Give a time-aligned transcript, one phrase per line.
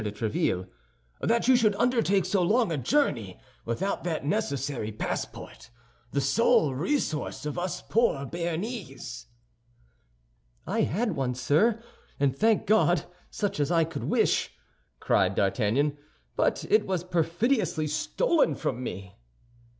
[0.03, 0.67] de Tréville,
[1.19, 5.69] "that you should undertake so long a journey without that necessary passport,
[6.09, 9.27] the sole resource of us poor Béarnese."
[10.65, 11.83] "I had one, sir,
[12.19, 14.49] and, thank God, such as I could wish,"
[14.99, 15.99] cried D'Artagnan;
[16.35, 19.19] "but it was perfidiously stolen from me."